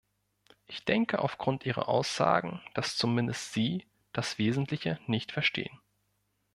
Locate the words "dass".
2.73-2.97